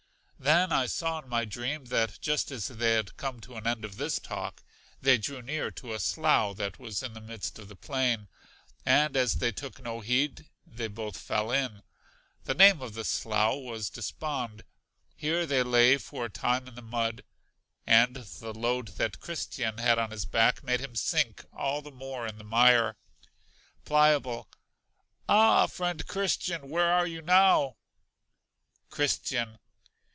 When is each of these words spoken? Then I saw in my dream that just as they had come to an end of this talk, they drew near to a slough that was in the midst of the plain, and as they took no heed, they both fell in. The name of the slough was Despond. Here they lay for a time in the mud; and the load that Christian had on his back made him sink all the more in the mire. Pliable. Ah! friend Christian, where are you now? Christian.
Then 0.43 0.71
I 0.71 0.87
saw 0.87 1.19
in 1.21 1.29
my 1.29 1.45
dream 1.45 1.85
that 1.85 2.19
just 2.19 2.49
as 2.49 2.67
they 2.67 2.93
had 2.93 3.15
come 3.15 3.39
to 3.41 3.57
an 3.57 3.67
end 3.67 3.85
of 3.85 3.97
this 3.97 4.17
talk, 4.17 4.63
they 4.99 5.19
drew 5.19 5.39
near 5.43 5.69
to 5.73 5.93
a 5.93 5.99
slough 5.99 6.57
that 6.57 6.79
was 6.79 7.03
in 7.03 7.13
the 7.13 7.21
midst 7.21 7.59
of 7.59 7.67
the 7.67 7.75
plain, 7.75 8.27
and 8.83 9.15
as 9.15 9.35
they 9.35 9.51
took 9.51 9.79
no 9.83 9.99
heed, 9.99 10.49
they 10.65 10.87
both 10.87 11.15
fell 11.19 11.51
in. 11.51 11.83
The 12.45 12.55
name 12.55 12.81
of 12.81 12.95
the 12.95 13.03
slough 13.03 13.57
was 13.59 13.91
Despond. 13.91 14.63
Here 15.15 15.45
they 15.45 15.61
lay 15.61 15.97
for 15.99 16.25
a 16.25 16.29
time 16.29 16.67
in 16.67 16.73
the 16.73 16.81
mud; 16.81 17.23
and 17.85 18.15
the 18.15 18.51
load 18.51 18.87
that 18.97 19.19
Christian 19.19 19.77
had 19.77 19.99
on 19.99 20.09
his 20.09 20.25
back 20.25 20.63
made 20.63 20.79
him 20.79 20.95
sink 20.95 21.45
all 21.53 21.83
the 21.83 21.91
more 21.91 22.25
in 22.25 22.39
the 22.39 22.43
mire. 22.43 22.97
Pliable. 23.85 24.49
Ah! 25.29 25.67
friend 25.67 26.07
Christian, 26.07 26.67
where 26.67 26.91
are 26.91 27.05
you 27.05 27.21
now? 27.21 27.75
Christian. 28.89 29.59